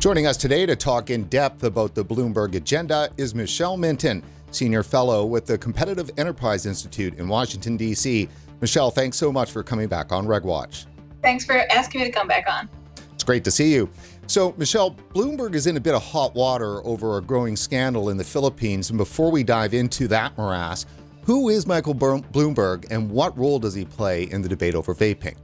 [0.00, 4.82] Joining us today to talk in depth about the Bloomberg agenda is Michelle Minton, Senior
[4.82, 8.26] Fellow with the Competitive Enterprise Institute in Washington, D.C.
[8.62, 10.86] Michelle, thanks so much for coming back on RegWatch.
[11.20, 12.66] Thanks for asking me to come back on.
[13.12, 13.90] It's great to see you.
[14.26, 18.16] So, Michelle, Bloomberg is in a bit of hot water over a growing scandal in
[18.16, 18.88] the Philippines.
[18.88, 20.86] And before we dive into that morass,
[21.26, 25.36] who is Michael Bloomberg and what role does he play in the debate over vaping?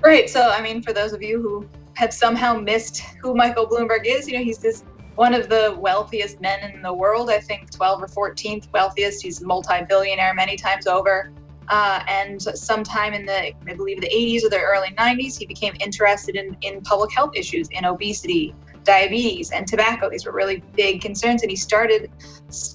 [0.00, 0.30] Right.
[0.30, 4.28] So, I mean, for those of you who have somehow missed who Michael Bloomberg is.
[4.28, 4.84] You know, he's this
[5.16, 7.30] one of the wealthiest men in the world.
[7.30, 9.22] I think 12 or 14th wealthiest.
[9.22, 11.32] He's multi-billionaire many times over.
[11.68, 15.74] Uh, and sometime in the, I believe, the 80s or the early 90s, he became
[15.80, 18.54] interested in, in public health issues, in obesity,
[18.84, 20.08] diabetes, and tobacco.
[20.10, 21.42] These were really big concerns.
[21.42, 22.10] And he started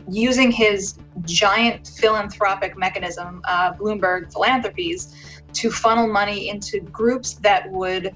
[0.10, 5.16] using his giant philanthropic mechanism, uh, Bloomberg Philanthropies,
[5.54, 8.16] to funnel money into groups that would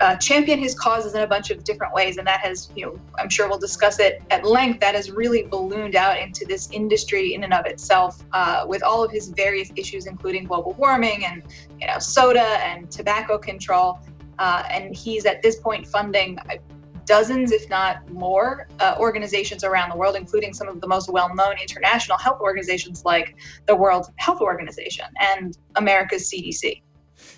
[0.00, 2.16] uh, champion his causes in a bunch of different ways.
[2.16, 5.42] And that has, you know, I'm sure we'll discuss it at length, that has really
[5.42, 9.70] ballooned out into this industry in and of itself uh, with all of his various
[9.76, 11.42] issues, including global warming and,
[11.80, 14.00] you know, soda and tobacco control.
[14.38, 16.56] Uh, and he's at this point funding uh,
[17.04, 21.34] dozens, if not more, uh, organizations around the world, including some of the most well
[21.34, 23.36] known international health organizations like
[23.66, 26.82] the World Health Organization and America's CDC.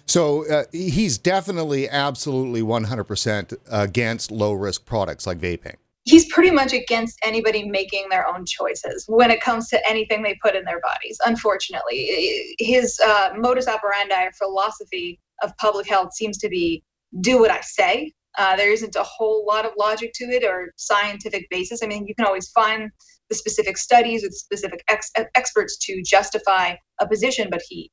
[0.06, 5.76] So uh, he's definitely, absolutely 100% against low risk products like vaping.
[6.04, 10.38] He's pretty much against anybody making their own choices when it comes to anything they
[10.42, 12.54] put in their bodies, unfortunately.
[12.58, 16.84] His uh, modus operandi or philosophy of public health seems to be
[17.20, 18.12] do what I say.
[18.36, 21.82] Uh, there isn't a whole lot of logic to it or scientific basis.
[21.82, 22.90] I mean, you can always find
[23.30, 27.90] the specific studies the specific ex- experts to justify a position, but he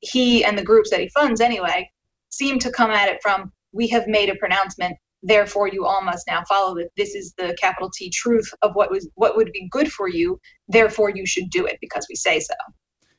[0.00, 1.90] he and the groups that he funds anyway
[2.30, 6.26] seem to come at it from we have made a pronouncement therefore you all must
[6.26, 6.90] now follow it.
[6.96, 10.40] This is the capital t truth of what was what would be good for you
[10.68, 12.54] therefore you should do it because we say so.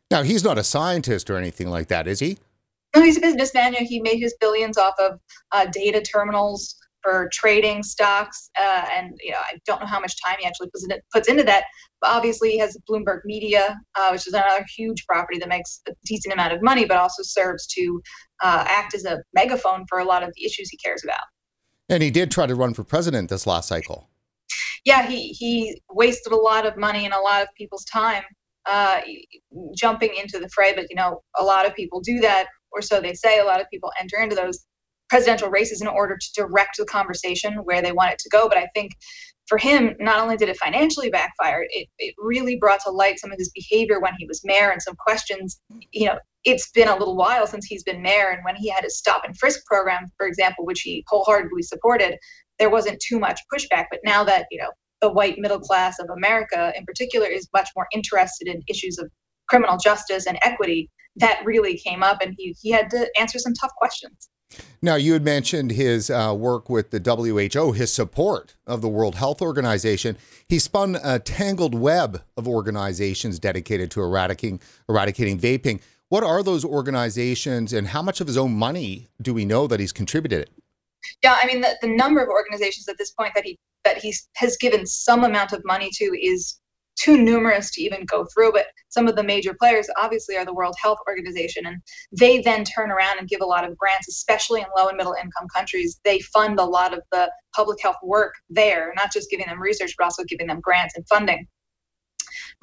[0.10, 2.38] Now he's not a scientist or anything like that is he?
[2.96, 3.74] No he's a businessman.
[3.74, 5.20] He made his billions off of
[5.52, 8.50] uh, data terminals for trading stocks.
[8.60, 11.28] Uh, and you know, I don't know how much time he actually puts, in, puts
[11.28, 11.66] into that.
[12.00, 15.94] But obviously, he has Bloomberg Media, uh, which is another huge property that makes a
[16.06, 18.02] decent amount of money, but also serves to
[18.44, 21.24] uh, act as a megaphone for a lot of the issues he cares about.
[21.90, 24.10] And he did try to run for president this last cycle.
[24.86, 28.24] Yeah, he he wasted a lot of money and a lot of people's time
[28.66, 29.02] uh,
[29.76, 30.74] jumping into the fray.
[30.74, 33.40] But you know, a lot of people do that, or so they say.
[33.40, 34.66] A lot of people enter into those
[35.12, 38.48] presidential races in order to direct the conversation where they want it to go.
[38.48, 38.94] But I think
[39.46, 43.30] for him, not only did it financially backfire, it, it really brought to light some
[43.30, 45.60] of his behavior when he was mayor and some questions.
[45.92, 48.86] You know, it's been a little while since he's been mayor, and when he had
[48.86, 52.18] his stop and frisk program, for example, which he wholeheartedly supported,
[52.58, 53.88] there wasn't too much pushback.
[53.92, 57.68] But now that, you know, the white middle class of America in particular is much
[57.76, 59.12] more interested in issues of
[59.50, 63.54] criminal justice and equity, that really came up, and he, he had to answer some
[63.54, 64.30] tough questions.
[64.82, 69.16] Now, you had mentioned his uh, work with the WHO, his support of the World
[69.16, 70.18] Health Organization.
[70.48, 74.60] He spun a tangled web of organizations dedicated to eradicating,
[74.90, 75.82] eradicating vaping.
[76.10, 79.80] What are those organizations, and how much of his own money do we know that
[79.80, 80.50] he's contributed?
[81.24, 84.14] Yeah, I mean, the, the number of organizations at this point that he that he
[84.36, 86.61] has given some amount of money to is
[87.02, 88.52] too numerous to even go through.
[88.52, 91.82] But some of the major players obviously are the World Health Organization, and
[92.18, 95.14] they then turn around and give a lot of grants, especially in low and middle
[95.14, 96.00] income countries.
[96.04, 99.94] They fund a lot of the public health work there, not just giving them research,
[99.98, 101.48] but also giving them grants and funding.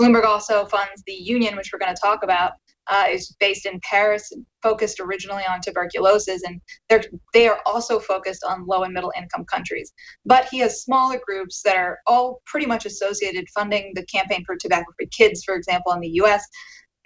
[0.01, 2.53] Bloomberg also funds the union, which we're going to talk about,
[2.89, 4.33] uh, is based in Paris,
[4.63, 7.05] focused originally on tuberculosis, and they're
[7.35, 9.93] they are also focused on low and middle income countries.
[10.25, 14.57] But he has smaller groups that are all pretty much associated, funding the campaign for
[14.57, 16.45] tobacco-free kids, for example, in the U.S.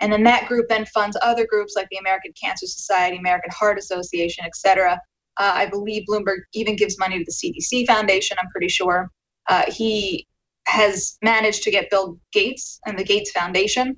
[0.00, 3.78] And then that group then funds other groups like the American Cancer Society, American Heart
[3.78, 5.00] Association, et cetera.
[5.38, 8.36] Uh, I believe Bloomberg even gives money to the CDC Foundation.
[8.40, 9.10] I'm pretty sure.
[9.48, 10.26] Uh, he
[10.66, 13.96] has managed to get Bill Gates and the Gates Foundation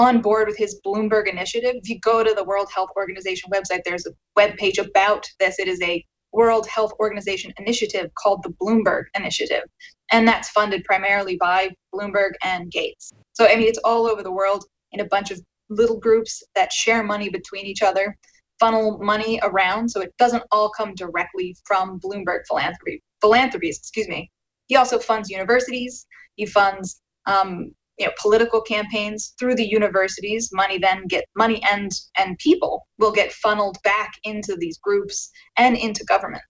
[0.00, 1.74] on board with his Bloomberg initiative.
[1.74, 5.58] If you go to the World Health Organization website, there's a web page about this.
[5.58, 6.02] It is a
[6.32, 9.64] World Health Organization initiative called the Bloomberg Initiative.
[10.10, 13.12] And that's funded primarily by Bloomberg and Gates.
[13.34, 16.72] So, I mean, it's all over the world in a bunch of little groups that
[16.72, 18.16] share money between each other,
[18.58, 19.90] funnel money around.
[19.90, 24.30] So it doesn't all come directly from Bloomberg philanthropy, philanthropies, excuse me.
[24.68, 26.06] He also funds universities.
[26.36, 31.92] He funds um, you know political campaigns through the universities money then get money and
[32.18, 36.42] and people will get funneled back into these groups and into government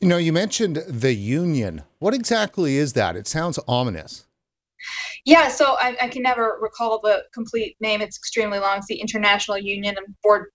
[0.00, 1.82] You know, you mentioned the union.
[1.98, 3.16] What exactly is that?
[3.16, 4.26] It sounds ominous.
[5.24, 8.00] Yeah, so I, I, can never recall the complete name.
[8.00, 8.78] It's extremely long.
[8.78, 10.48] It's the International Union for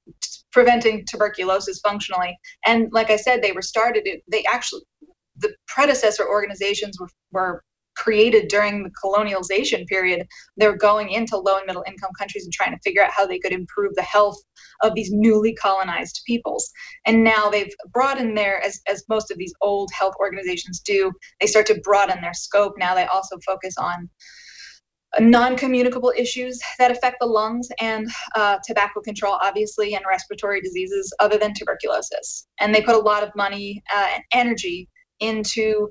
[0.52, 2.36] Preventing Tuberculosis Functionally.
[2.66, 4.82] And like I said, they were started, they actually,
[5.38, 7.64] the predecessor organizations were, were
[7.96, 10.28] created during the colonialization period.
[10.58, 13.40] They're going into low and middle income countries and trying to figure out how they
[13.40, 14.38] could improve the health
[14.82, 16.70] of these newly colonized peoples.
[17.06, 21.48] And now they've broadened their, as, as most of these old health organizations do, they
[21.48, 22.74] start to broaden their scope.
[22.78, 24.10] Now they also focus on
[25.20, 31.38] non-communicable issues that affect the lungs and uh, tobacco control obviously and respiratory diseases other
[31.38, 34.90] than tuberculosis and they put a lot of money uh, and energy
[35.22, 35.90] into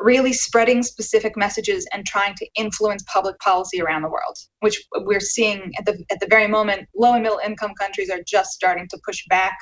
[0.00, 5.20] really spreading specific messages and trying to influence public policy around the world, which we're
[5.20, 6.88] seeing at the at the very moment.
[6.94, 9.56] Low and middle income countries are just starting to push back,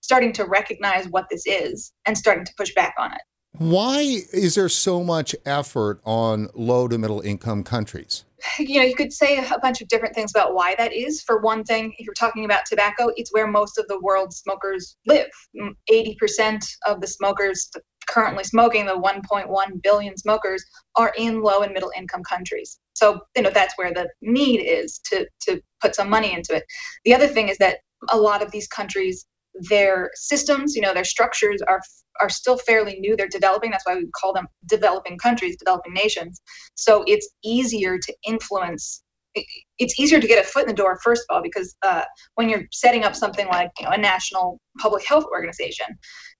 [0.00, 3.20] starting to recognize what this is, and starting to push back on it.
[3.58, 8.24] Why is there so much effort on low to middle income countries?
[8.58, 11.22] You know, you could say a bunch of different things about why that is.
[11.22, 14.96] For one thing, if you're talking about tobacco, it's where most of the world's smokers
[15.06, 15.30] live.
[15.90, 17.68] 80% of the smokers,
[18.08, 20.64] currently smoking, the 1.1 billion smokers,
[20.96, 22.78] are in low and middle income countries.
[22.94, 26.64] So, you know, that's where the need is to, to put some money into it.
[27.04, 27.78] The other thing is that
[28.10, 29.26] a lot of these countries,
[29.68, 31.80] their systems, you know, their structures are
[32.20, 33.14] are still fairly new.
[33.14, 33.70] They're developing.
[33.70, 36.40] That's why we call them developing countries, developing nations.
[36.74, 39.02] So it's easier to influence
[39.78, 42.04] it's easier to get a foot in the door first of all because uh,
[42.34, 45.86] when you're setting up something like you know, a national public health organization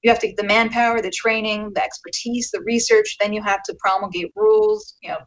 [0.07, 3.63] you have to get the manpower the training the expertise the research then you have
[3.65, 5.19] to promulgate rules you know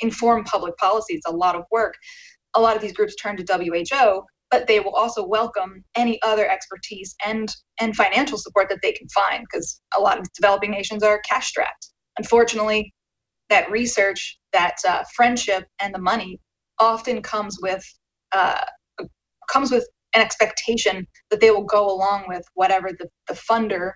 [0.00, 1.14] inform public policy.
[1.14, 1.94] It's a lot of work.
[2.54, 6.48] A lot of these groups turn to who but they will also welcome any other
[6.48, 7.48] expertise and
[7.80, 11.48] and financial support that they can find because a lot of developing nations are cash
[11.48, 11.88] strapped.
[12.18, 12.92] Unfortunately
[13.48, 16.40] that research that uh, friendship and the money
[16.78, 17.84] often comes with
[18.32, 18.64] uh,
[19.48, 23.92] comes with an expectation that they will go along with whatever the, the funder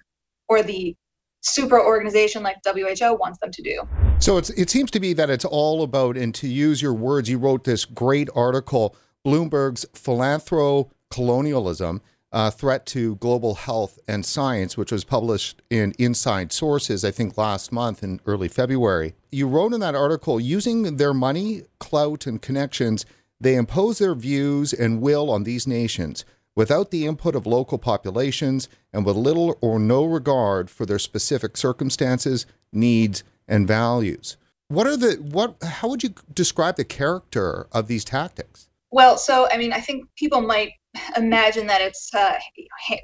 [0.51, 0.95] or the
[1.41, 3.81] super organization like WHO wants them to do.
[4.19, 7.39] So it seems to be that it's all about, and to use your words, you
[7.39, 8.95] wrote this great article,
[9.25, 12.03] Bloomberg's Philanthro Colonialism,
[12.33, 17.39] uh, Threat to Global Health and Science, which was published in Inside Sources, I think
[17.39, 19.15] last month in early February.
[19.33, 23.07] You wrote in that article using their money, clout, and connections,
[23.41, 26.25] they impose their views and will on these nations
[26.57, 31.57] without the input of local populations and with little or no regard for their specific
[31.57, 34.37] circumstances, needs, and values.
[34.69, 38.69] What are the what how would you describe the character of these tactics?
[38.93, 40.73] Well, so I mean, I think people might
[41.17, 42.37] imagine that it's uh,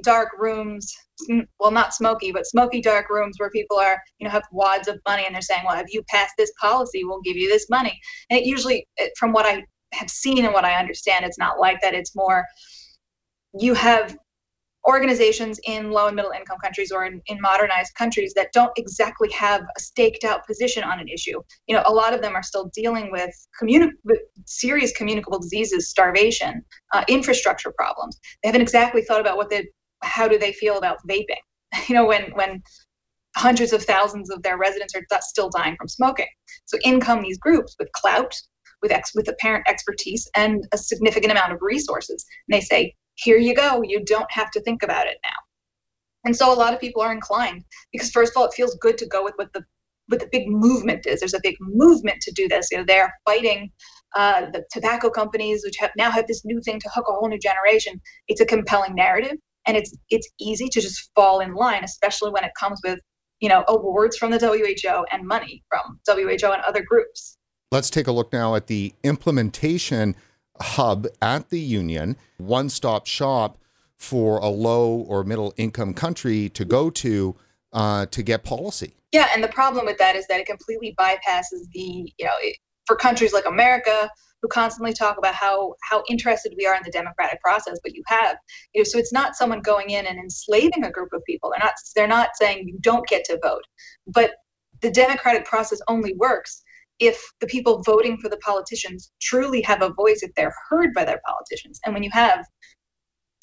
[0.02, 0.93] dark rooms
[1.60, 4.98] well not smoky but smoky dark rooms where people are you know have wads of
[5.06, 7.98] money and they're saying well if you pass this policy we'll give you this money
[8.28, 8.87] and it usually
[9.19, 12.44] from what i have seen and what i understand it's not like that it's more
[13.58, 14.17] you have
[14.87, 19.31] organizations in low and middle income countries or in, in modernized countries that don't exactly
[19.32, 21.41] have a staked out position on an issue.
[21.67, 23.31] You know, a lot of them are still dealing with,
[23.61, 23.91] communi-
[24.47, 26.62] serious communicable diseases, starvation,
[26.94, 28.19] uh, infrastructure problems.
[28.43, 29.67] They haven't exactly thought about what they,
[30.03, 31.43] how do they feel about vaping?
[31.89, 32.63] You know, when when
[33.36, 36.29] hundreds of thousands of their residents are still dying from smoking.
[36.65, 38.34] So in come these groups with clout,
[38.81, 42.25] with ex- with apparent expertise and a significant amount of resources.
[42.48, 43.82] And they say, here you go.
[43.82, 45.37] You don't have to think about it now.
[46.25, 48.99] And so a lot of people are inclined because first of all, it feels good
[48.99, 49.65] to go with what the
[50.08, 51.20] what the big movement is.
[51.20, 52.69] There's a big movement to do this.
[52.70, 53.73] You know, they're fighting
[54.15, 57.29] uh, the tobacco companies, which have now have this new thing to hook a whole
[57.29, 58.01] new generation.
[58.29, 62.44] It's a compelling narrative, and it's it's easy to just fall in line, especially when
[62.44, 62.99] it comes with
[63.41, 67.37] you know awards from the WHO and money from WHO and other groups.
[67.73, 70.15] Let's take a look now at the implementation
[70.60, 73.58] hub at the union, one stop shop
[73.96, 77.36] for a low or middle income country to go to
[77.72, 78.94] uh, to get policy.
[79.13, 82.56] Yeah, and the problem with that is that it completely bypasses the, you know, it,
[82.86, 84.10] for countries like America
[84.43, 88.03] who constantly talk about how how interested we are in the democratic process, but you
[88.06, 88.36] have,
[88.75, 91.51] you know, so it's not someone going in and enslaving a group of people.
[91.51, 93.63] They're not they're not saying you don't get to vote,
[94.06, 94.32] but
[94.82, 96.63] the democratic process only works
[96.98, 101.05] if the people voting for the politicians truly have a voice, if they're heard by
[101.05, 101.79] their politicians.
[101.84, 102.44] And when you have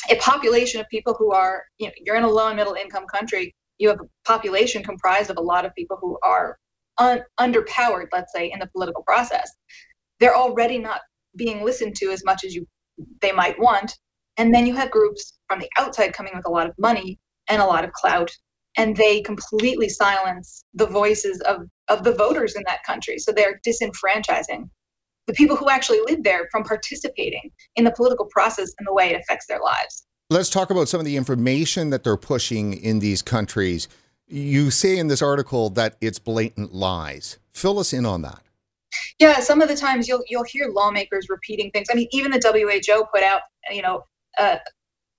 [0.10, 3.06] a population of people who are, you know, you're in a low and middle income
[3.06, 6.58] country, you have a population comprised of a lot of people who are
[6.98, 9.52] un- underpowered, let's say, in the political process.
[10.20, 11.02] They're already not
[11.36, 12.68] being listened to as much as you
[13.22, 13.98] they might want.
[14.38, 17.20] And then you have groups from the outside coming with a lot of money
[17.50, 18.32] and a lot of clout
[18.78, 23.20] and they completely silence the voices of, of the voters in that country.
[23.20, 24.70] So they're disenfranchising
[25.28, 29.10] the people who actually live there from participating in the political process and the way
[29.10, 30.06] it affects their lives.
[30.30, 33.88] Let's talk about some of the information that they're pushing in these countries.
[34.28, 37.38] You say in this article that it's blatant lies.
[37.52, 38.42] Fill us in on that.
[39.20, 41.88] Yeah, some of the times you'll you'll hear lawmakers repeating things.
[41.92, 44.04] I mean, even the WHO put out, you know,
[44.38, 44.58] uh,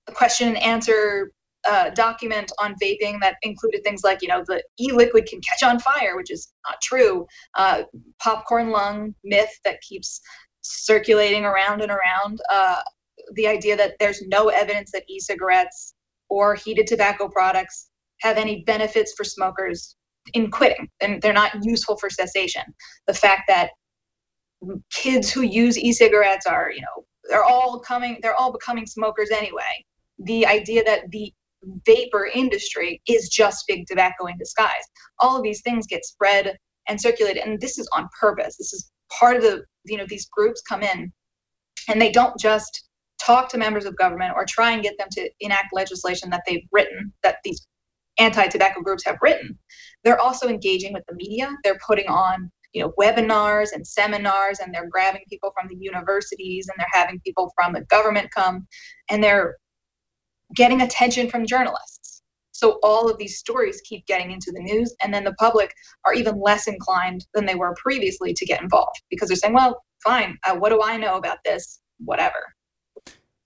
[0.07, 1.31] a question and answer
[1.67, 5.79] uh, document on vaping that included things like, you know, the e-liquid can catch on
[5.79, 7.25] fire, which is not true.
[7.55, 7.83] Uh,
[8.21, 10.21] popcorn lung myth that keeps
[10.61, 12.39] circulating around and around.
[12.51, 12.81] Uh,
[13.33, 15.95] the idea that there's no evidence that e-cigarettes
[16.29, 17.89] or heated tobacco products
[18.21, 19.95] have any benefits for smokers
[20.33, 22.63] in quitting, and they're not useful for cessation.
[23.07, 23.69] The fact that
[24.91, 29.85] kids who use e-cigarettes are, you know, they're all coming, they're all becoming smokers anyway.
[30.19, 31.31] The idea that the
[31.85, 34.83] vapor industry is just big tobacco in disguise.
[35.19, 36.57] All of these things get spread
[36.87, 38.57] and circulated, and this is on purpose.
[38.57, 41.11] This is part of the, you know, these groups come in
[41.87, 42.87] and they don't just
[43.21, 46.67] talk to members of government or try and get them to enact legislation that they've
[46.71, 47.65] written, that these
[48.19, 49.57] anti tobacco groups have written.
[50.03, 51.49] They're also engaging with the media.
[51.63, 56.67] They're putting on you know webinars and seminars and they're grabbing people from the universities
[56.67, 58.67] and they're having people from the government come
[59.09, 59.55] and they're
[60.53, 62.21] getting attention from journalists.
[62.51, 65.73] So all of these stories keep getting into the news, and then the public
[66.05, 69.83] are even less inclined than they were previously to get involved because they're saying, well,
[70.03, 71.81] fine, uh, what do I know about this?
[71.97, 72.55] Whatever.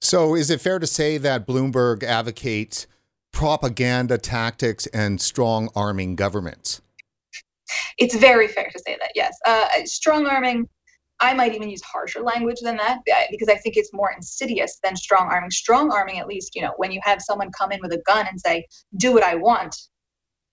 [0.01, 2.87] So is it fair to say that Bloomberg advocates
[3.31, 6.81] propaganda tactics and strong arming governments?
[7.97, 9.37] It's very fair to say that, yes.
[9.45, 10.67] Uh, strong arming
[11.21, 12.99] I might even use harsher language than that
[13.29, 15.51] because I think it's more insidious than strong arming.
[15.51, 18.25] Strong arming, at least, you know, when you have someone come in with a gun
[18.27, 18.65] and say,
[18.97, 19.75] do what I want,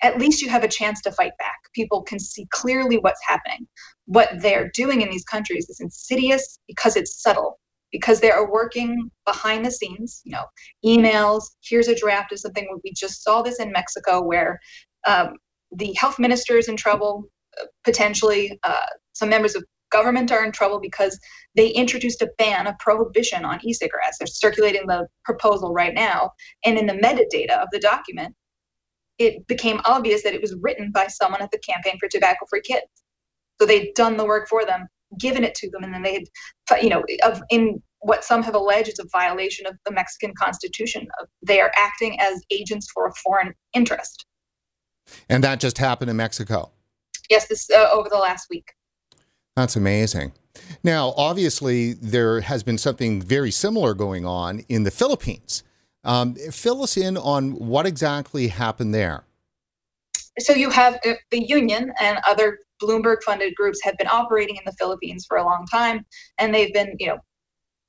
[0.03, 1.57] at least you have a chance to fight back.
[1.75, 3.67] People can see clearly what's happening.
[4.07, 7.59] What they're doing in these countries is insidious because it's subtle,
[7.93, 10.45] because they are working behind the scenes, you know,
[10.85, 12.69] emails, here's a draft of something.
[12.85, 14.61] We just saw this in Mexico where
[15.07, 15.35] um,
[15.73, 17.25] the health minister is in trouble,
[17.61, 18.59] uh, potentially.
[18.65, 19.65] Uh, some members of
[19.97, 21.19] government are in trouble because
[21.55, 24.19] they introduced a ban of prohibition on e-cigarettes.
[24.19, 26.33] They're circulating the proposal right now.
[26.65, 28.35] And in the metadata of the document,
[29.19, 32.61] it became obvious that it was written by someone at the Campaign for Tobacco Free
[32.61, 32.93] Kids.
[33.59, 34.87] So they'd done the work for them,
[35.19, 36.15] given it to them, and then they
[36.69, 40.33] had, you know, of, in what some have alleged is a violation of the Mexican
[40.39, 41.09] Constitution.
[41.43, 44.27] They are acting as agents for a foreign interest.
[45.31, 46.71] And that just happened in Mexico.
[47.31, 48.76] Yes, this uh, over the last week.
[49.57, 50.33] That's amazing.
[50.85, 55.65] Now, obviously, there has been something very similar going on in the Philippines.
[56.05, 59.25] Um, fill us in on what exactly happened there.
[60.39, 64.63] So, you have uh, the union and other Bloomberg funded groups have been operating in
[64.67, 66.05] the Philippines for a long time,
[66.39, 67.19] and they've been, you know,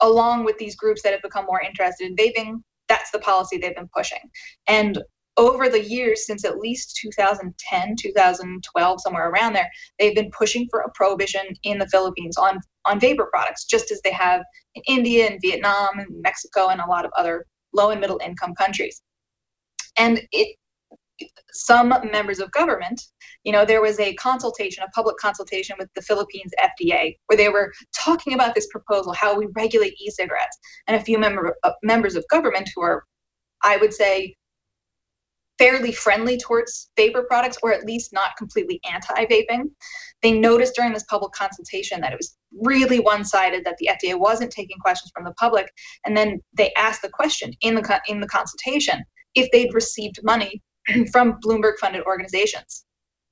[0.02, 3.76] along with these groups that have become more interested in vaping, that's the policy they've
[3.76, 4.20] been pushing.
[4.68, 5.02] And
[5.38, 10.82] over the years since at least 2010 2012 somewhere around there they've been pushing for
[10.82, 14.42] a prohibition in the philippines on on vapor products just as they have
[14.76, 17.46] in india and vietnam and mexico and a lot of other
[17.78, 19.02] low and middle income countries.
[19.98, 20.58] And it
[21.52, 23.02] some members of government
[23.44, 27.50] you know there was a consultation a public consultation with the philippines fda where they
[27.50, 30.56] were talking about this proposal how we regulate e-cigarettes.
[30.86, 33.04] And a few member, uh, members of government who are
[33.64, 34.36] i would say
[35.58, 39.70] fairly friendly towards vapor products or at least not completely anti-vaping.
[40.22, 44.52] They noticed during this public consultation that it was really one-sided that the fda wasn't
[44.52, 45.68] taking questions from the public.
[46.06, 49.04] And then they asked the question in the in the consultation
[49.36, 50.62] if they'd received money
[51.12, 52.86] from bloomberg funded organizations.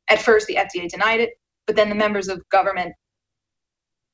[0.09, 1.31] At first the fda denied it
[1.67, 2.93] but then the members of government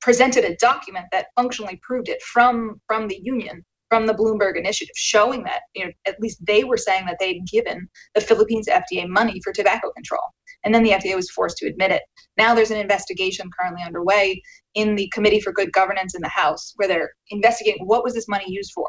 [0.01, 4.95] presented a document that functionally proved it from from the union from the Bloomberg Initiative,
[4.95, 9.05] showing that you know at least they were saying that they'd given the Philippines FDA
[9.05, 10.23] money for tobacco control,
[10.63, 12.03] and then the FDA was forced to admit it.
[12.37, 14.41] Now there's an investigation currently underway
[14.75, 18.29] in the Committee for Good Governance in the House, where they're investigating what was this
[18.29, 18.87] money used for,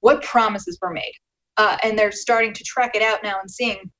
[0.00, 1.14] what promises were made,
[1.56, 3.90] uh, and they're starting to track it out now and seeing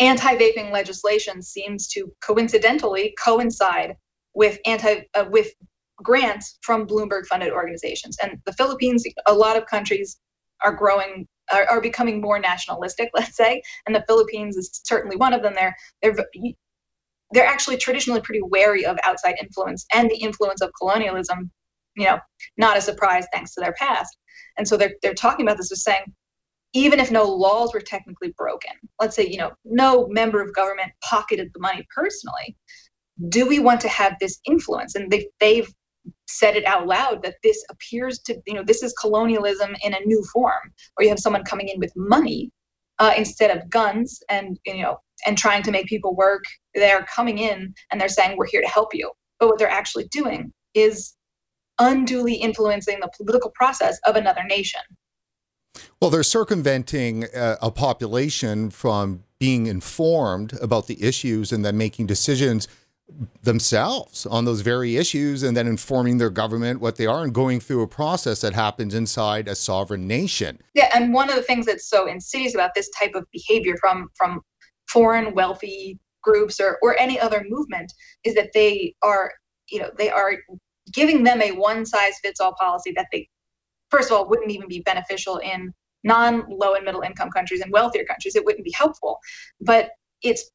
[0.00, 3.94] anti-vaping legislation seems to coincidentally coincide
[4.34, 5.52] with anti uh, with
[6.02, 8.16] grants from Bloomberg funded organizations.
[8.22, 10.18] And the Philippines, a lot of countries
[10.62, 15.32] are growing are, are, becoming more nationalistic, let's say, and the Philippines is certainly one
[15.32, 15.54] of them.
[15.54, 16.16] They're they're
[17.32, 21.50] they're actually traditionally pretty wary of outside influence and the influence of colonialism.
[21.96, 22.18] You know,
[22.56, 24.16] not a surprise thanks to their past.
[24.58, 26.04] And so they're they're talking about this as saying,
[26.72, 30.92] even if no laws were technically broken, let's say, you know, no member of government
[31.02, 32.56] pocketed the money personally,
[33.28, 34.94] do we want to have this influence?
[34.94, 35.68] And they, they've
[36.28, 40.00] said it out loud that this appears to, you know, this is colonialism in a
[40.00, 42.50] new form, where you have someone coming in with money
[42.98, 46.44] uh, instead of guns and, you know, and trying to make people work.
[46.74, 49.10] They're coming in and they're saying, we're here to help you.
[49.38, 51.14] But what they're actually doing is
[51.78, 54.82] unduly influencing the political process of another nation.
[56.00, 62.06] Well, they're circumventing uh, a population from being informed about the issues and then making
[62.06, 62.68] decisions
[63.42, 67.60] themselves on those very issues and then informing their government what they are and going
[67.60, 70.58] through a process that happens inside a sovereign nation.
[70.74, 74.08] Yeah, and one of the things that's so insidious about this type of behavior from
[74.16, 74.40] from
[74.88, 77.92] foreign wealthy groups or or any other movement
[78.24, 79.32] is that they are,
[79.70, 80.34] you know, they are
[80.92, 83.28] giving them a one size fits all policy that they
[83.90, 85.72] first of all wouldn't even be beneficial in
[86.04, 89.18] non low and middle income countries and wealthier countries it wouldn't be helpful
[89.60, 89.90] but
[90.22, 90.50] it's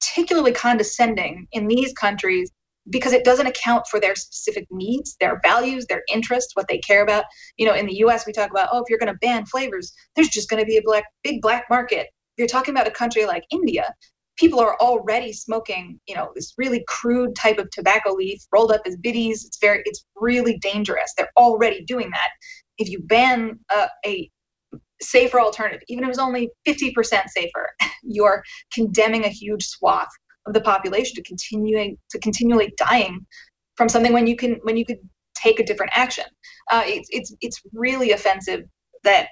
[0.00, 2.50] particularly condescending in these countries
[2.90, 7.02] because it doesn't account for their specific needs, their values, their interests, what they care
[7.02, 7.24] about.
[7.56, 9.92] You know, in the US, we talk about, oh, if you're going to ban flavors,
[10.14, 12.08] there's just going to be a black, big black market.
[12.36, 13.94] If you're talking about a country like India,
[14.36, 18.82] people are already smoking, you know, this really crude type of tobacco leaf rolled up
[18.86, 19.44] as bidis.
[19.44, 21.12] It's very, it's really dangerous.
[21.16, 22.30] They're already doing that.
[22.76, 24.28] If you ban uh, a
[25.00, 26.94] safer alternative, even if it was only 50%
[27.28, 27.70] safer,
[28.02, 30.08] you're condemning a huge swath
[30.46, 33.26] of the population to continuing to continually dying
[33.76, 34.98] from something when you can when you could
[35.34, 36.24] take a different action.
[36.70, 38.62] Uh, it's it's it's really offensive
[39.04, 39.28] that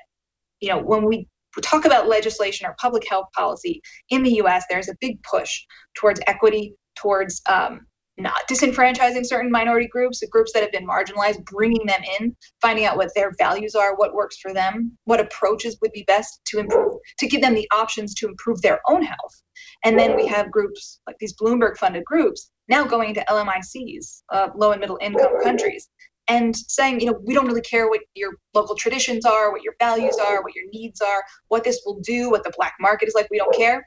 [0.61, 1.29] you know when we
[1.63, 5.51] talk about legislation or public health policy in the U.S., there's a big push
[5.95, 7.87] towards equity, towards um,
[8.19, 12.85] not disenfranchising certain minority groups, the groups that have been marginalized, bringing them in, finding
[12.85, 16.59] out what their values are, what works for them, what approaches would be best to
[16.59, 19.43] improve, to give them the options to improve their own health.
[19.85, 24.49] And then we have groups like these Bloomberg funded groups now going into LMICs, uh,
[24.55, 25.89] low and middle income countries,
[26.29, 29.75] and saying, you know, we don't really care what your local traditions are, what your
[29.81, 33.15] values are, what your needs are, what this will do, what the black market is
[33.15, 33.27] like.
[33.31, 33.87] We don't care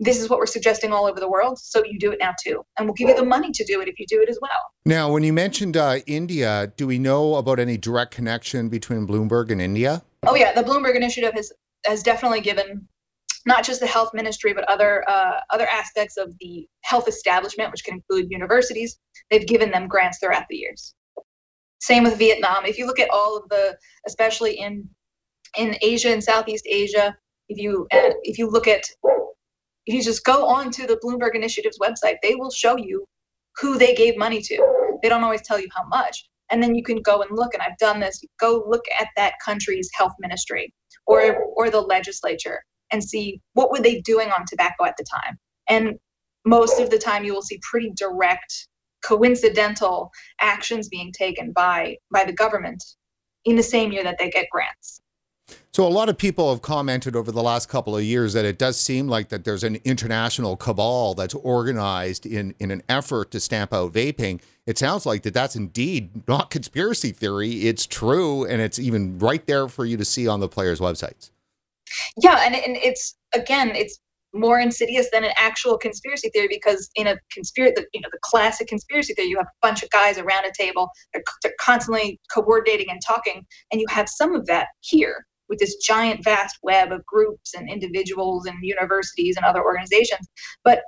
[0.00, 1.58] this is what we're suggesting all over the world.
[1.58, 2.64] So you do it now too.
[2.78, 4.50] And we'll give you the money to do it if you do it as well.
[4.86, 9.50] Now, when you mentioned uh, India, do we know about any direct connection between Bloomberg
[9.50, 10.02] and India?
[10.26, 10.52] Oh, yeah.
[10.52, 11.52] The Bloomberg Initiative has,
[11.84, 12.88] has definitely given
[13.46, 17.84] not just the health ministry, but other uh, other aspects of the health establishment, which
[17.84, 18.98] can include universities.
[19.30, 20.94] They've given them grants throughout the years.
[21.80, 22.66] Same with Vietnam.
[22.66, 24.86] If you look at all of the, especially in
[25.56, 27.16] in Asia and Southeast Asia,
[27.48, 28.84] if you uh, if you look at
[29.90, 33.04] if you just go on to the Bloomberg Initiative's website, they will show you
[33.60, 34.98] who they gave money to.
[35.02, 36.28] They don't always tell you how much.
[36.52, 39.34] And then you can go and look, and I've done this, go look at that
[39.44, 40.72] country's health ministry
[41.08, 45.36] or or the legislature and see what were they doing on tobacco at the time.
[45.68, 45.94] And
[46.46, 48.68] most of the time you will see pretty direct
[49.04, 52.84] coincidental actions being taken by by the government
[53.44, 55.00] in the same year that they get grants.
[55.72, 58.58] So a lot of people have commented over the last couple of years that it
[58.58, 63.40] does seem like that there's an international cabal that's organized in in an effort to
[63.40, 64.40] stamp out vaping.
[64.66, 67.68] It sounds like that that's indeed not conspiracy theory.
[67.68, 71.30] It's true, and it's even right there for you to see on the players' websites.
[72.16, 74.00] Yeah, and, and it's again, it's
[74.32, 78.68] more insidious than an actual conspiracy theory because in a conspiracy, you know, the classic
[78.68, 82.86] conspiracy theory, you have a bunch of guys around a table, they're, they're constantly coordinating
[82.90, 87.04] and talking, and you have some of that here with this giant, vast web of
[87.04, 90.26] groups and individuals and universities and other organizations.
[90.64, 90.82] But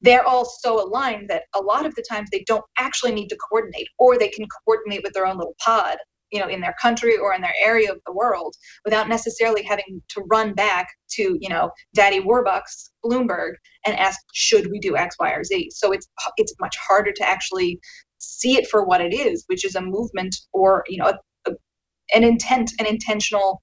[0.00, 3.36] they're all so aligned that a lot of the times they don't actually need to
[3.36, 5.96] coordinate, or they can coordinate with their own little pod,
[6.30, 10.00] you know, in their country or in their area of the world without necessarily having
[10.08, 13.54] to run back to, you know, Daddy Warbucks, Bloomberg,
[13.86, 15.70] and ask, should we do X, Y, or Z?
[15.72, 17.80] So it's it's much harder to actually
[18.18, 21.18] see it for what it is, which is a movement or you know a,
[22.14, 23.62] an intent, an intentional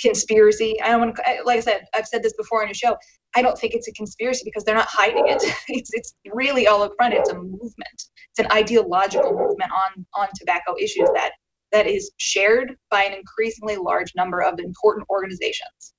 [0.00, 0.80] conspiracy.
[0.82, 2.96] I don't want to, like I said, I've said this before on your show.
[3.34, 5.42] I don't think it's a conspiracy because they're not hiding it.
[5.68, 7.14] It's it's really all up front.
[7.14, 7.72] It's a movement.
[7.92, 11.32] It's an ideological movement on on tobacco issues that
[11.72, 15.92] that is shared by an increasingly large number of important organizations.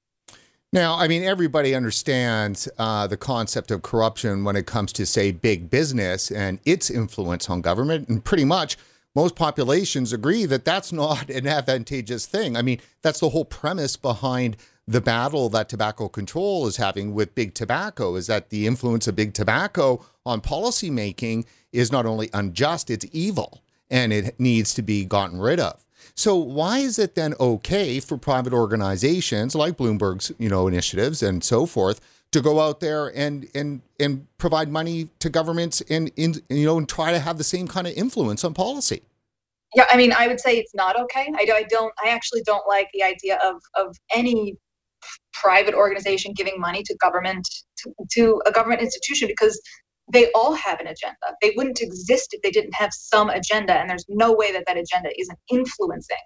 [0.72, 5.32] Now, I mean, everybody understands uh, the concept of corruption when it comes to, say,
[5.32, 8.78] big business and its influence on government, and pretty much
[9.16, 12.56] most populations agree that that's not an advantageous thing.
[12.56, 17.36] I mean, that's the whole premise behind the battle that tobacco control is having with
[17.36, 22.90] big tobacco is that the influence of big tobacco on policymaking is not only unjust,
[22.90, 25.86] it's evil and it needs to be gotten rid of.
[26.16, 31.44] So why is it then okay for private organizations like Bloomberg's, you know, initiatives and
[31.44, 36.36] so forth to go out there and and and provide money to governments and in
[36.50, 39.02] you know and try to have the same kind of influence on policy?
[39.76, 41.32] Yeah, I mean, I would say it's not okay.
[41.36, 41.94] I, I don't.
[42.04, 44.58] I actually don't like the idea of of any
[45.34, 49.60] private organization giving money to government to, to a government institution because
[50.12, 51.16] they all have an agenda.
[51.42, 54.78] They wouldn't exist if they didn't have some agenda, and there's no way that that
[54.78, 56.18] agenda isn't influencing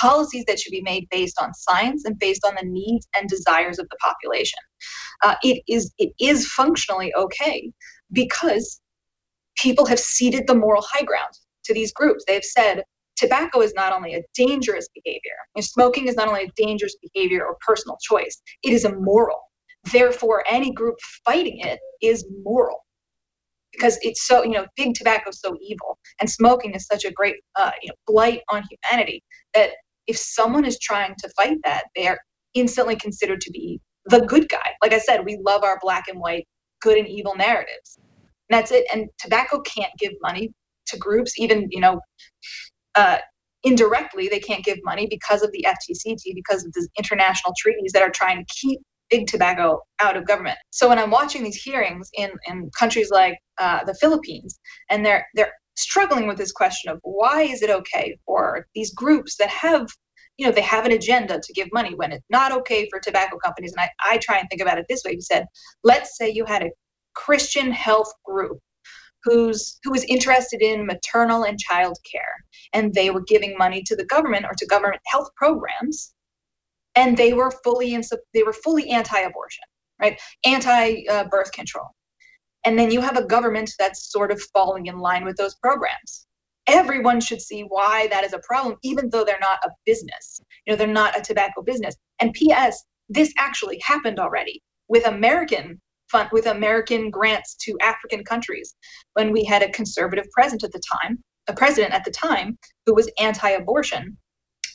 [0.00, 3.78] policies that should be made based on science and based on the needs and desires
[3.78, 4.58] of the population.
[5.24, 7.70] Uh, it is it is functionally okay
[8.12, 8.80] because
[9.56, 11.32] people have ceded the moral high ground
[11.64, 12.24] to these groups.
[12.26, 12.82] They have said
[13.16, 17.56] tobacco is not only a dangerous behavior, smoking is not only a dangerous behavior or
[17.66, 19.40] personal choice, it is immoral.
[19.90, 22.84] Therefore, any group fighting it is moral
[23.72, 27.12] because it's so you know big tobacco is so evil and smoking is such a
[27.12, 29.22] great uh, you know blight on humanity
[29.54, 29.70] that
[30.06, 32.18] if someone is trying to fight that they are
[32.54, 34.70] instantly considered to be the good guy.
[34.82, 36.46] Like i said we love our black and white
[36.80, 37.98] good and evil narratives.
[37.98, 38.86] And that's it.
[38.92, 40.52] And tobacco can't give money
[40.86, 42.00] to groups even you know
[42.94, 43.18] uh,
[43.64, 48.02] indirectly they can't give money because of the fctc because of the international treaties that
[48.02, 48.78] are trying to keep
[49.10, 50.58] big tobacco out of government.
[50.70, 54.58] So when I'm watching these hearings in, in countries like uh, the Philippines,
[54.90, 59.36] and they're they're struggling with this question of why is it okay for these groups
[59.36, 59.88] that have
[60.36, 63.36] you know they have an agenda to give money when it's not okay for tobacco
[63.38, 65.46] companies and I, I try and think about it this way you said
[65.84, 66.70] let's say you had a
[67.14, 68.58] christian health group
[69.24, 72.36] who's who was interested in maternal and child care
[72.72, 76.14] and they were giving money to the government or to government health programs
[76.96, 78.02] and they were fully in,
[78.34, 79.64] they were fully anti-abortion,
[80.00, 80.20] right?
[80.44, 81.86] Anti-birth uh, control.
[82.66, 86.26] And then you have a government that's sort of falling in line with those programs.
[86.66, 90.40] Everyone should see why that is a problem, even though they're not a business.
[90.66, 91.94] You know, they're not a tobacco business.
[92.20, 92.84] And P.S.
[93.08, 98.74] This actually happened already with American fund, with American grants to African countries
[99.14, 102.94] when we had a conservative president at the time, a president at the time who
[102.94, 104.18] was anti-abortion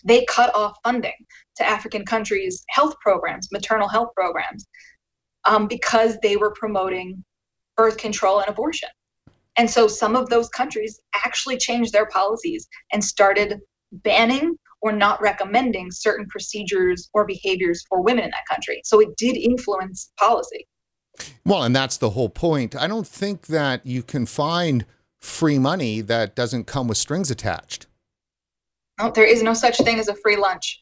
[0.04, 1.13] they cut off funding
[1.58, 4.65] to African countries' health programs, maternal health programs,
[5.45, 7.23] um, because they were promoting
[7.78, 8.90] birth control and abortion.
[9.58, 13.60] And so some of those countries actually changed their policies and started
[13.92, 18.82] banning or not recommending certain procedures or behaviors for women in that country.
[18.86, 20.68] So it did influence policy.
[21.46, 22.76] Well, and that's the whole point.
[22.76, 24.86] I don't think that you can find
[25.20, 27.88] free money that doesn't come with strings attached.
[29.00, 30.80] No, there is no such thing as a free lunch.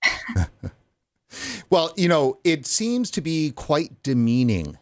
[1.70, 4.78] well, you know, it seems to be quite demeaning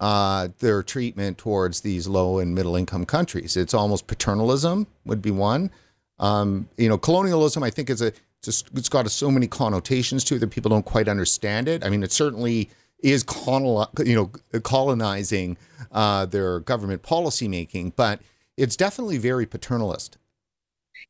[0.00, 3.56] uh, their treatment towards these low and middle income countries.
[3.56, 5.70] It's almost paternalism would be one.
[6.18, 7.62] Um, you know, colonialism.
[7.62, 10.84] I think is a just it's got so many connotations to it that people don't
[10.84, 11.84] quite understand it.
[11.84, 15.56] I mean, it certainly is coloni- you know colonizing
[15.92, 18.20] uh, their government policy making, but
[18.56, 20.16] it's definitely very paternalist.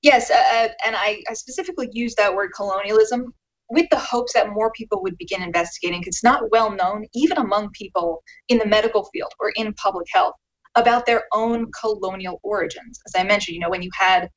[0.02, 3.32] Yes, uh, uh, and I, I specifically use that word colonialism
[3.68, 6.00] with the hopes that more people would begin investigating.
[6.00, 10.06] because It's not well known, even among people in the medical field or in public
[10.12, 10.34] health,
[10.76, 13.00] about their own colonial origins.
[13.06, 14.28] As I mentioned, you know, when you had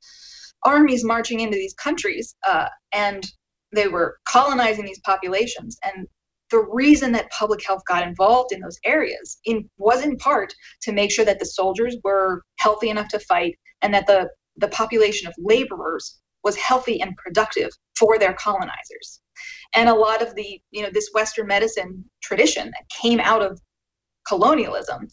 [0.65, 3.25] armies marching into these countries uh, and
[3.71, 6.07] they were colonizing these populations, and
[6.49, 10.91] the reason that public health got involved in those areas in, was in part to
[10.91, 15.27] make sure that the soldiers were healthy enough to fight and that the the population
[15.27, 19.21] of laborers was healthy and productive for their colonizers.
[19.75, 23.59] And a lot of the, you know, this Western medicine tradition that came out of
[24.27, 25.07] colonialism,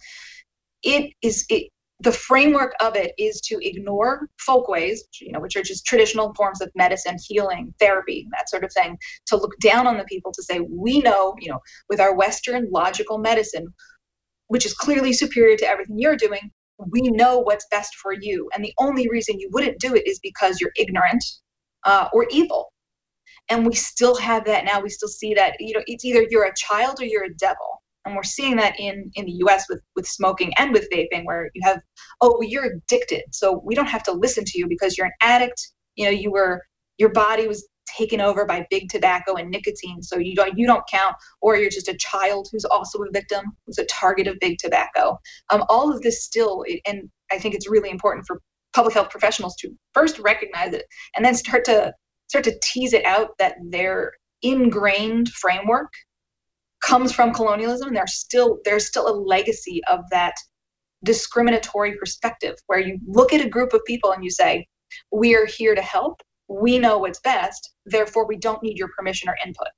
[0.83, 1.69] it is it
[2.01, 6.61] the framework of it is to ignore folkways, you know, which are just traditional forms
[6.61, 10.43] of medicine, healing, therapy, that sort of thing, to look down on the people to
[10.43, 11.59] say, we know, you know,
[11.89, 13.67] with our Western logical medicine,
[14.49, 18.49] which is clearly superior to everything you're doing, we know what's best for you.
[18.55, 21.25] And the only reason you wouldn't do it is because you're ignorant
[21.85, 22.73] uh, or evil.
[23.49, 24.81] And we still have that now.
[24.81, 27.83] We still see that, you know, it's either you're a child or you're a devil.
[28.05, 31.51] And we're seeing that in, in the US with, with smoking and with vaping, where
[31.55, 31.81] you have,
[32.21, 33.23] oh, well, you're addicted.
[33.33, 35.61] So we don't have to listen to you because you're an addict.
[35.97, 36.63] You know, you were,
[36.99, 40.03] your body was taken over by big tobacco and nicotine.
[40.03, 43.45] So you don't you don't count or you're just a child who's also a victim
[43.65, 45.19] who's a target of big tobacco.
[45.51, 48.41] Um, all of this still and i think it's really important for
[48.73, 51.93] public health professionals to first recognize it and then start to
[52.29, 55.93] start to tease it out that their ingrained framework
[56.83, 57.89] comes from colonialism.
[57.89, 60.35] And there's still there's still a legacy of that
[61.05, 64.67] discriminatory perspective where you look at a group of people and you say
[65.13, 69.29] we are here to help we know what's best, therefore we don't need your permission
[69.29, 69.69] or input.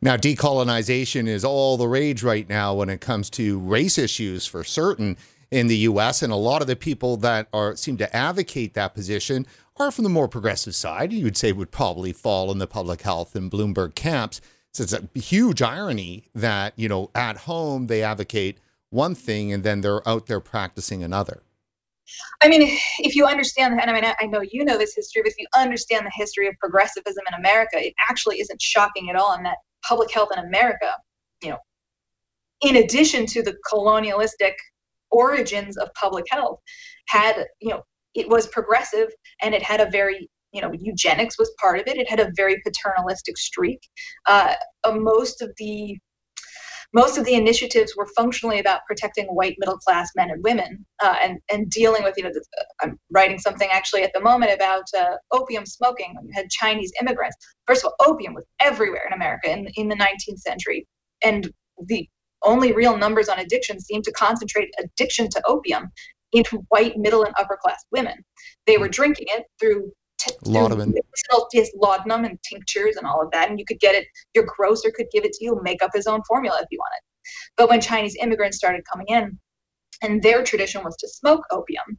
[0.00, 4.64] Now, decolonization is all the rage right now when it comes to race issues for
[4.64, 5.16] certain
[5.50, 6.22] in the US.
[6.22, 10.04] And a lot of the people that are seem to advocate that position are from
[10.04, 11.12] the more progressive side.
[11.12, 14.40] You would say would probably fall in the public health and Bloomberg camps.
[14.72, 18.58] So it's a huge irony that, you know, at home they advocate
[18.90, 21.42] one thing and then they're out there practicing another.
[22.42, 22.62] I mean,
[22.98, 25.46] if you understand, and I mean, I know you know this history, but if you
[25.54, 29.58] understand the history of progressivism in America, it actually isn't shocking at all in that
[29.84, 30.92] public health in America,
[31.42, 31.58] you know,
[32.62, 34.56] in addition to the colonialistic
[35.10, 36.58] origins of public health,
[37.08, 37.82] had, you know,
[38.14, 39.08] it was progressive
[39.42, 41.98] and it had a very you know eugenics was part of it.
[41.98, 43.80] It had a very paternalistic streak.
[44.26, 45.98] Uh, uh, most of the
[46.92, 51.16] most of the initiatives were functionally about protecting white middle class men and women uh,
[51.20, 52.44] and and dealing with you know the,
[52.82, 57.36] I'm writing something actually at the moment about uh, opium smoking you had Chinese immigrants
[57.66, 60.86] first of all opium was everywhere in America in in the 19th century
[61.24, 61.50] and
[61.86, 62.08] the
[62.44, 65.90] only real numbers on addiction seem to concentrate addiction to opium
[66.32, 68.24] into white middle and upper class women.
[68.66, 70.94] They were drinking it through t- laudanum,
[71.76, 74.06] laudanum and tinctures and all of that, and you could get it.
[74.34, 77.02] Your grocer could give it to you, make up his own formula if you wanted.
[77.56, 79.38] But when Chinese immigrants started coming in,
[80.02, 81.98] and their tradition was to smoke opium,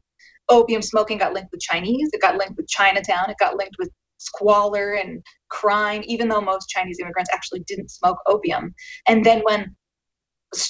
[0.50, 2.10] opium smoking got linked with Chinese.
[2.14, 3.30] It got linked with Chinatown.
[3.30, 8.18] It got linked with squalor and crime, even though most Chinese immigrants actually didn't smoke
[8.28, 8.74] opium.
[9.08, 9.76] And then when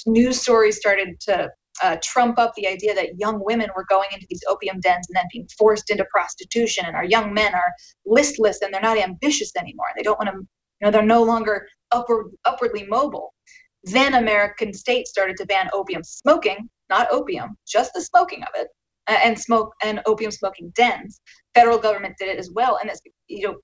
[0.06, 1.50] news stories started to
[1.82, 5.16] uh, trump up the idea that young women were going into these opium dens and
[5.16, 7.72] then being forced into prostitution, and our young men are
[8.06, 9.86] listless and they're not ambitious anymore.
[9.96, 13.34] They don't want to, you know, they're no longer upward, upwardly mobile.
[13.84, 18.68] Then American states started to ban opium smoking, not opium, just the smoking of it,
[19.06, 21.20] uh, and smoke and opium smoking dens.
[21.54, 23.56] Federal government did it as well, and it's you know,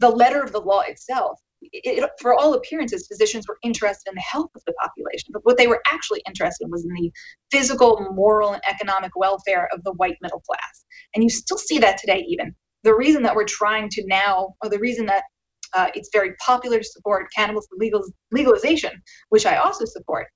[0.00, 1.38] the letter of the law itself
[1.72, 5.56] it, for all appearances, physicians were interested in the health of the population, but what
[5.56, 7.10] they were actually interested in was in the
[7.50, 10.84] physical, moral, and economic welfare of the white middle class.
[11.14, 12.54] And you still see that today, even.
[12.82, 15.24] The reason that we're trying to now, or the reason that
[15.72, 18.92] uh, it's very popular to support cannabis legal, legalization,
[19.30, 20.26] which I also support,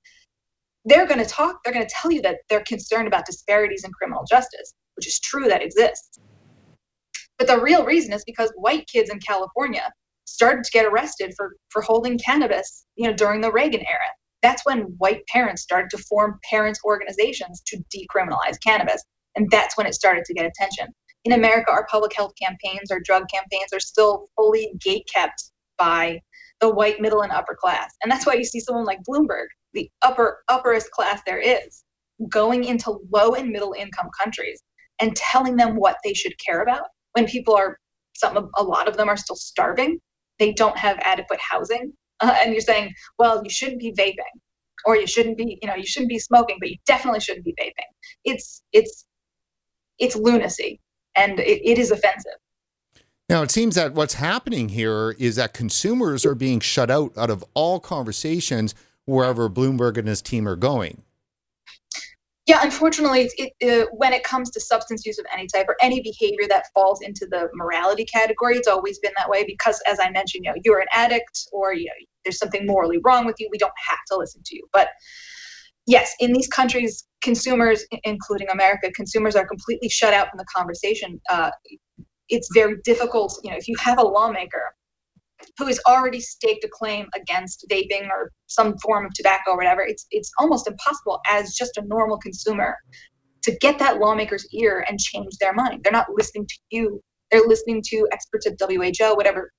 [0.84, 3.92] they're going to talk, they're going to tell you that they're concerned about disparities in
[3.92, 6.18] criminal justice, which is true that exists.
[7.38, 9.92] But the real reason is because white kids in California
[10.32, 14.10] started to get arrested for for holding cannabis you know during the reagan era.
[14.42, 19.02] That's when white parents started to form parents organizations to decriminalize cannabis
[19.36, 20.88] and that's when it started to get attention.
[21.24, 26.20] In america our public health campaigns our drug campaigns are still fully gate kept by
[26.60, 27.94] the white middle and upper class.
[28.02, 31.84] And that's why you see someone like bloomberg the upper upperest class there is
[32.28, 34.62] going into low and middle income countries
[35.00, 37.78] and telling them what they should care about when people are
[38.14, 40.00] some a lot of them are still starving
[40.38, 44.38] they don't have adequate housing uh, and you're saying well you shouldn't be vaping
[44.84, 47.54] or you shouldn't be you know you shouldn't be smoking but you definitely shouldn't be
[47.60, 47.88] vaping.
[48.24, 49.04] It's it's
[49.98, 50.80] it's lunacy
[51.16, 52.32] and it, it is offensive.
[53.28, 57.30] Now it seems that what's happening here is that consumers are being shut out out
[57.30, 58.74] of all conversations
[59.04, 61.02] wherever bloomberg and his team are going
[62.48, 66.00] yeah, unfortunately, it, uh, when it comes to substance use of any type or any
[66.00, 70.08] behavior that falls into the morality category, it's always been that way because, as I
[70.08, 71.92] mentioned, you know, you're an addict or you know,
[72.24, 73.50] there's something morally wrong with you.
[73.52, 74.66] We don't have to listen to you.
[74.72, 74.88] But
[75.86, 81.20] yes, in these countries, consumers, including America, consumers are completely shut out from the conversation.
[81.28, 81.50] Uh,
[82.30, 83.38] it's very difficult.
[83.44, 84.74] You know, if you have a lawmaker
[85.58, 89.82] who has already staked a claim against vaping or some form of tobacco or whatever,
[89.82, 92.76] it's it's almost impossible as just a normal consumer
[93.42, 95.80] to get that lawmaker's ear and change their mind.
[95.82, 97.00] They're not listening to you.
[97.30, 99.52] They're listening to experts at WHO, whatever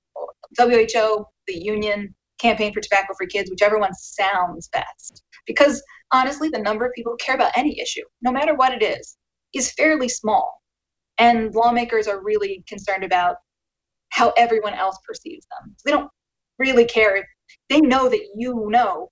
[0.58, 5.22] WHO, the union, campaign for tobacco for kids, whichever one sounds best.
[5.46, 8.82] Because honestly, the number of people who care about any issue, no matter what it
[8.82, 9.16] is,
[9.54, 10.60] is fairly small.
[11.18, 13.36] And lawmakers are really concerned about
[14.10, 15.74] how everyone else perceives them.
[15.84, 16.10] They don't
[16.58, 17.24] really care
[17.68, 19.10] they know that you know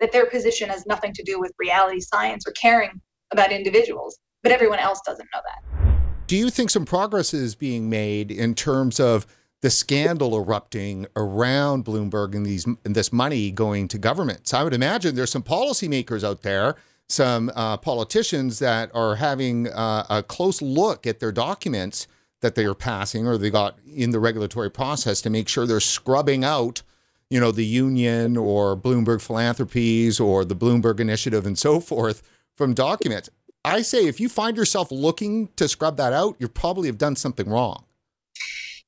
[0.00, 3.00] that their position has nothing to do with reality science or caring
[3.32, 6.26] about individuals, but everyone else doesn't know that.
[6.26, 9.26] Do you think some progress is being made in terms of
[9.62, 14.52] the scandal erupting around Bloomberg and these and this money going to governments?
[14.52, 16.74] I would imagine there's some policymakers out there,
[17.08, 22.06] some uh, politicians that are having uh, a close look at their documents
[22.46, 25.80] that they are passing or they got in the regulatory process to make sure they're
[25.80, 26.82] scrubbing out,
[27.28, 32.22] you know, the union or Bloomberg Philanthropies or the Bloomberg Initiative and so forth
[32.56, 33.28] from documents.
[33.64, 37.16] I say if you find yourself looking to scrub that out, you probably have done
[37.16, 37.84] something wrong.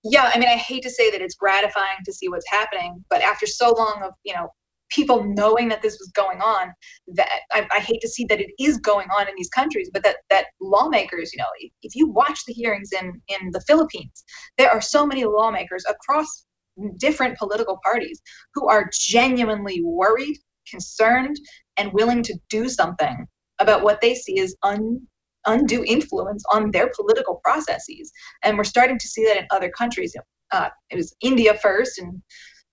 [0.05, 3.23] yeah, I mean, I hate to say that it's gratifying to see what's happening, but
[3.23, 4.53] after so long of you know
[4.91, 6.73] people knowing that this was going on,
[7.09, 10.03] that I, I hate to see that it is going on in these countries, but
[10.05, 14.25] that that lawmakers, you know, if, if you watch the hearings in in the Philippines,
[14.57, 16.47] there are so many lawmakers across
[16.99, 18.21] different political parties
[18.55, 20.37] who are genuinely worried,
[20.71, 21.37] concerned,
[21.77, 23.27] and willing to do something
[23.59, 25.01] about what they see as un,
[25.47, 28.13] undue influence on their political processes.
[28.45, 30.15] And we're starting to see that in other countries.
[30.53, 32.23] Uh, it was India first, and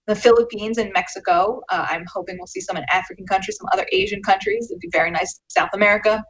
[0.07, 1.61] the Philippines and Mexico.
[1.69, 4.67] Uh, I'm hoping we'll see some in African countries, some other Asian countries.
[4.69, 5.41] It'd be very nice.
[5.47, 6.23] South America,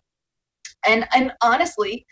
[0.85, 2.05] and and honestly,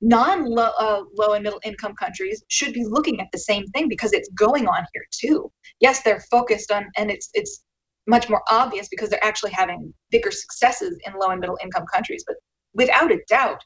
[0.00, 4.12] non-low uh, low and middle income countries should be looking at the same thing because
[4.12, 5.50] it's going on here too.
[5.80, 7.64] Yes, they're focused on, and it's it's
[8.06, 12.24] much more obvious because they're actually having bigger successes in low and middle income countries.
[12.26, 12.36] But
[12.74, 13.62] without a doubt,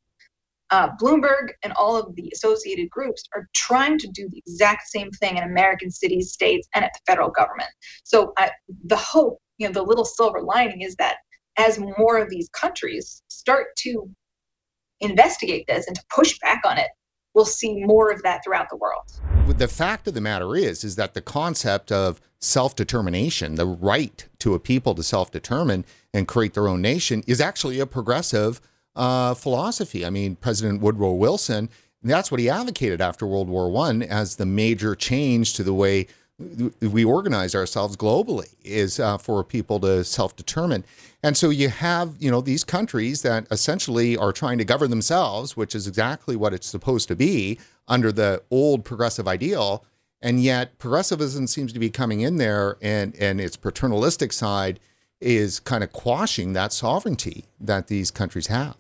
[0.71, 5.11] uh, Bloomberg and all of the associated groups are trying to do the exact same
[5.13, 7.71] thing in American cities, states, and at the federal government.
[8.05, 8.49] So uh,
[8.85, 11.17] the hope, you know, the little silver lining is that
[11.59, 14.11] as more of these countries start to
[15.01, 16.89] investigate this and to push back on it,
[17.35, 19.03] we'll see more of that throughout the world.
[19.59, 24.55] The fact of the matter is, is that the concept of self-determination, the right to
[24.55, 28.61] a people to self-determine and create their own nation, is actually a progressive
[28.97, 30.05] uh, philosophy.
[30.05, 31.69] I mean, President Woodrow Wilson,
[32.03, 36.07] that's what he advocated after World War One as the major change to the way
[36.81, 40.85] we organize ourselves globally is uh, for people to self-determine.
[41.23, 45.57] And so you have, you know, these countries that essentially are trying to govern themselves,
[45.57, 49.85] which is exactly what it's supposed to be under the old progressive ideal.
[50.21, 54.79] And yet progressivism seems to be coming in there and, and its paternalistic side
[55.21, 58.77] is kind of quashing that sovereignty that these countries have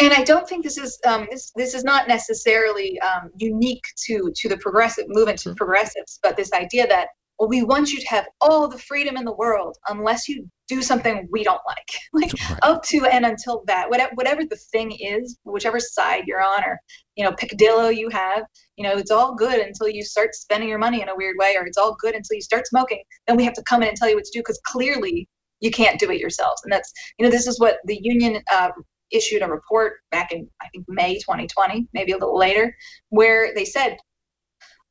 [0.00, 4.30] and I don't think this is um, this this is not necessarily um, unique to
[4.34, 7.08] to the progressive movement to progressives, but this idea that
[7.38, 10.80] well, we want you to have all the freedom in the world unless you do
[10.80, 12.58] something we don't like, like right.
[12.62, 16.78] up to and until that, whatever whatever the thing is, whichever side you're on, or
[17.14, 18.44] you know, picadillo you have,
[18.76, 21.56] you know, it's all good until you start spending your money in a weird way,
[21.56, 23.02] or it's all good until you start smoking.
[23.26, 25.28] Then we have to come in and tell you what to do because clearly
[25.66, 26.62] you can't do it yourselves.
[26.64, 28.70] And that's you know this is what the union uh,
[29.10, 32.74] issued a report back in I think May 2020, maybe a little later,
[33.10, 33.98] where they said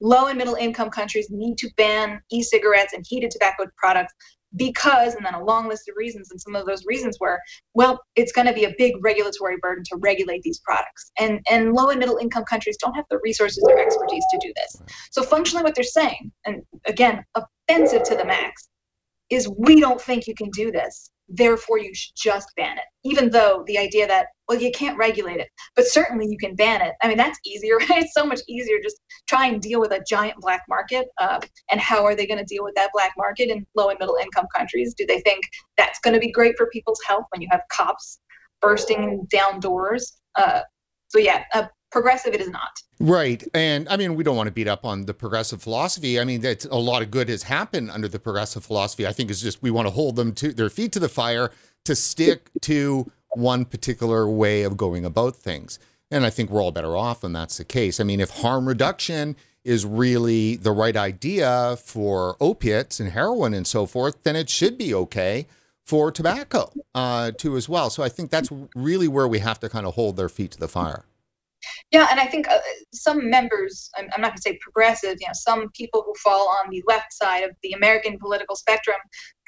[0.01, 4.13] low and middle income countries need to ban e-cigarettes and heated tobacco products
[4.57, 7.39] because and then a long list of reasons and some of those reasons were
[7.73, 11.11] well it's going to be a big regulatory burden to regulate these products.
[11.19, 14.53] And and low and middle income countries don't have the resources or expertise to do
[14.55, 14.81] this.
[15.11, 18.69] So functionally what they're saying and again offensive to the max
[19.29, 21.11] is we don't think you can do this.
[21.27, 22.83] Therefore you should just ban it.
[23.03, 26.81] Even though the idea that well you can't regulate it but certainly you can ban
[26.81, 26.93] it.
[27.01, 28.03] I mean that's easier right?
[28.03, 31.39] It's so much easier just try and deal with a giant black market uh,
[31.71, 34.17] and how are they going to deal with that black market in low and middle
[34.21, 34.93] income countries?
[34.95, 35.43] Do they think
[35.77, 38.19] that's going to be great for people's health when you have cops
[38.61, 40.17] bursting down doors?
[40.35, 40.61] Uh,
[41.07, 42.81] so yeah uh, progressive it is not.
[42.99, 43.41] Right.
[43.53, 46.19] And i mean we don't want to beat up on the progressive philosophy.
[46.19, 49.07] I mean that's a lot of good has happened under the progressive philosophy.
[49.07, 51.51] I think it's just we want to hold them to their feet to the fire
[51.85, 55.79] to stick to one particular way of going about things.
[56.11, 58.01] And i think we're all better off when that's the case.
[58.01, 63.65] I mean if harm reduction is really the right idea for opiates and heroin and
[63.65, 65.47] so forth then it should be okay
[65.81, 67.89] for tobacco uh, too as well.
[67.89, 70.59] So i think that's really where we have to kind of hold their feet to
[70.59, 71.05] the fire
[71.91, 72.59] yeah, and I think uh,
[72.93, 76.49] some members, I'm, I'm not going to say progressive, you know, some people who fall
[76.49, 78.97] on the left side of the American political spectrum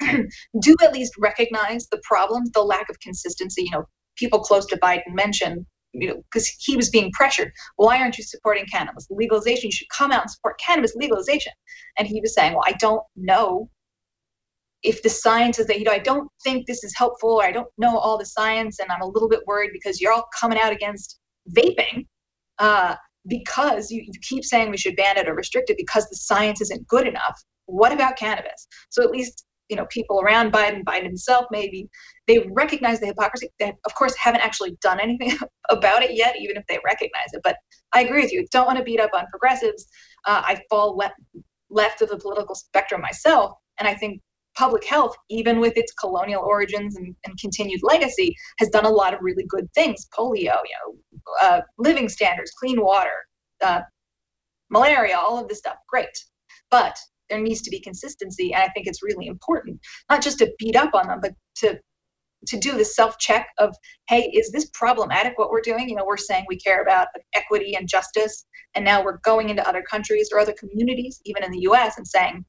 [0.60, 3.62] do at least recognize the problems, the lack of consistency.
[3.64, 3.84] You know,
[4.16, 7.52] people close to Biden mentioned, you know, because he was being pressured.
[7.76, 9.68] Why aren't you supporting cannabis legalization?
[9.68, 11.52] You should come out and support cannabis legalization.
[11.98, 13.70] And he was saying, well, I don't know
[14.82, 17.50] if the science is that you know i don't think this is helpful or i
[17.50, 20.58] don't know all the science and i'm a little bit worried because you're all coming
[20.58, 21.18] out against
[21.52, 22.06] vaping
[22.58, 22.94] uh,
[23.26, 26.60] because you, you keep saying we should ban it or restrict it because the science
[26.60, 27.42] isn't good enough.
[27.66, 28.66] What about cannabis?
[28.90, 31.88] So at least you know people around Biden, Biden himself, maybe
[32.26, 33.50] they recognize the hypocrisy.
[33.58, 35.36] They of course haven't actually done anything
[35.70, 37.40] about it yet, even if they recognize it.
[37.44, 37.56] But
[37.92, 38.46] I agree with you.
[38.50, 39.86] Don't want to beat up on progressives.
[40.26, 41.14] Uh, I fall left
[41.70, 44.20] left of the political spectrum myself, and I think
[44.58, 49.14] public health, even with its colonial origins and, and, continued legacy, has done a lot
[49.14, 50.08] of really good things.
[50.16, 50.98] Polio, you know,
[51.42, 53.24] uh, living standards, clean water,
[53.62, 53.80] uh,
[54.70, 56.08] malaria, all of this stuff, great.
[56.70, 56.98] But
[57.30, 59.80] there needs to be consistency, and I think it's really important
[60.10, 61.78] not just to beat up on them, but to
[62.46, 63.74] to do the self check of,
[64.08, 65.88] hey, is this problematic what we're doing?
[65.88, 69.68] You know, we're saying we care about equity and justice, and now we're going into
[69.68, 72.44] other countries or other communities, even in the US, and saying,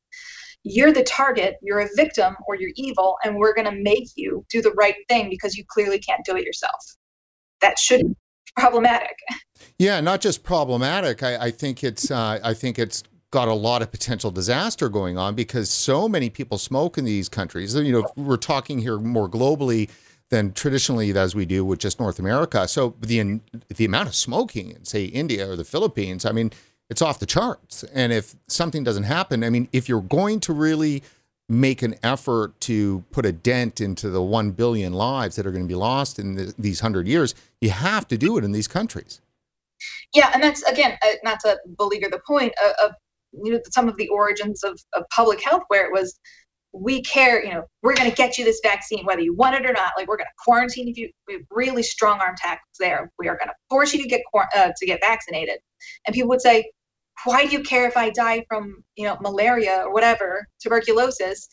[0.64, 4.46] you're the target, you're a victim, or you're evil, and we're going to make you
[4.50, 6.84] do the right thing because you clearly can't do it yourself.
[7.62, 8.16] That should be
[8.58, 9.16] problematic.
[9.78, 11.24] Yeah, not just problematic.
[11.24, 15.18] I, I think it's uh, I think it's got a lot of potential disaster going
[15.18, 17.76] on because so many people smoke in these countries.
[17.76, 19.90] You know, we're talking here more globally
[20.30, 22.68] than traditionally as we do with just North America.
[22.68, 23.40] So the
[23.70, 26.52] the amount of smoking in say India or the Philippines, I mean,
[26.90, 27.84] it's off the charts.
[27.94, 31.04] And if something doesn't happen, I mean, if you're going to really
[31.48, 35.64] make an effort to put a dent into the 1 billion lives that are going
[35.64, 38.68] to be lost in the, these 100 years, you have to do it in these
[38.68, 39.22] countries.
[40.14, 42.96] Yeah, and that's again uh, not to beleaguer the point of, of
[43.32, 46.20] you know some of the origins of, of public health, where it was
[46.74, 49.66] we care, you know, we're going to get you this vaccine whether you want it
[49.66, 49.94] or not.
[49.98, 53.12] Like we're going to quarantine if you we have really strong arm tactics there.
[53.18, 55.60] We are going to force you to get uh, to get vaccinated,
[56.06, 56.72] and people would say,
[57.26, 61.50] why do you care if I die from you know malaria or whatever tuberculosis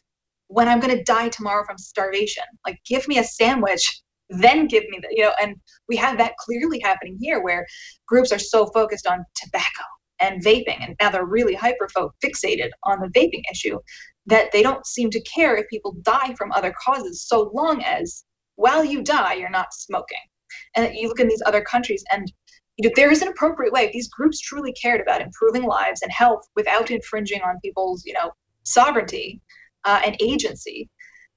[0.48, 2.44] when I'm going to die tomorrow from starvation?
[2.66, 5.54] Like give me a sandwich then give me the you know and
[5.88, 7.64] we have that clearly happening here where
[8.08, 9.84] groups are so focused on tobacco
[10.20, 11.88] and vaping and now they're really hyper
[12.24, 13.78] fixated on the vaping issue
[14.26, 18.24] that they don't seem to care if people die from other causes so long as
[18.56, 20.18] while you die you're not smoking
[20.74, 22.32] and you look in these other countries and
[22.76, 23.86] you know, there is an appropriate way.
[23.86, 28.12] If these groups truly cared about improving lives and health without infringing on people's you
[28.12, 28.32] know
[28.64, 29.40] sovereignty
[29.84, 30.90] uh, and agency.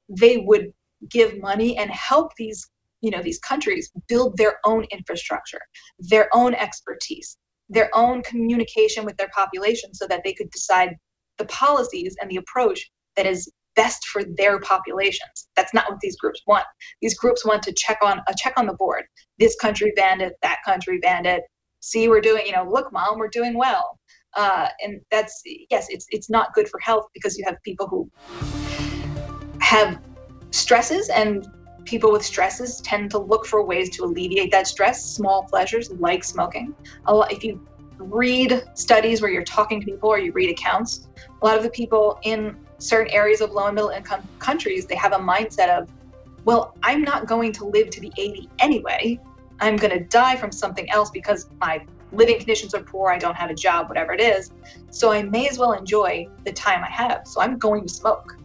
[0.10, 0.74] They would
[1.10, 2.70] give money and help these
[3.02, 5.62] you know these countries build their own infrastructure
[6.00, 7.38] their own expertise
[7.70, 10.96] their own communication with their population so that they could decide
[11.38, 13.50] the policies and the approach that is
[13.80, 15.48] best for their populations.
[15.56, 16.66] That's not what these groups want.
[17.02, 19.06] These groups want to check on a check on the board.
[19.40, 21.44] This country banned it that country banned it
[21.80, 23.98] see we're doing you know look mom we're doing well.
[24.36, 28.02] Uh, and that's yes it's it's not good for health because you have people who
[29.62, 29.98] have
[30.52, 31.48] stresses and
[31.86, 36.24] people with stresses tend to look for ways to alleviate that stress, small pleasures like
[36.24, 36.76] smoking.
[37.06, 37.66] A lot, if you
[37.98, 41.08] read studies where you're talking to people or you read accounts,
[41.42, 44.96] a lot of the people in certain areas of low and middle income countries, they
[44.96, 45.90] have a mindset of,
[46.46, 49.20] well, I'm not going to live to be 80 anyway.
[49.60, 53.36] I'm going to die from something else because my living conditions are poor, I don't
[53.36, 54.52] have a job, whatever it is.
[54.90, 57.22] So I may as well enjoy the time I have.
[57.26, 58.38] So I'm going to smoke.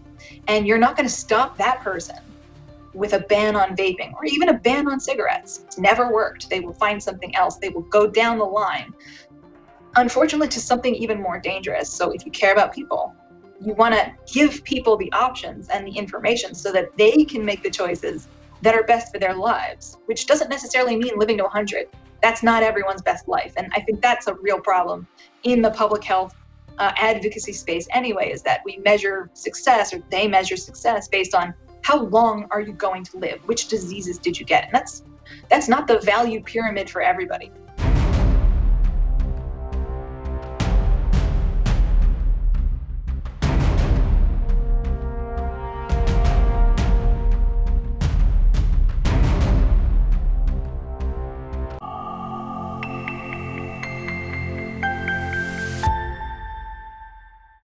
[0.48, 2.16] And you're not going to stop that person
[2.92, 5.62] with a ban on vaping or even a ban on cigarettes.
[5.64, 6.48] It's never worked.
[6.48, 7.56] They will find something else.
[7.56, 8.92] They will go down the line.
[9.96, 11.90] Unfortunately, to something even more dangerous.
[11.90, 13.14] So, if you care about people,
[13.64, 17.62] you want to give people the options and the information so that they can make
[17.62, 18.28] the choices
[18.62, 21.86] that are best for their lives, which doesn't necessarily mean living to 100.
[22.22, 23.52] That's not everyone's best life.
[23.56, 25.06] And I think that's a real problem
[25.42, 26.34] in the public health
[26.78, 31.54] uh, advocacy space, anyway, is that we measure success or they measure success based on
[31.82, 33.40] how long are you going to live?
[33.46, 34.64] Which diseases did you get?
[34.64, 35.02] And that's
[35.48, 37.50] that's not the value pyramid for everybody.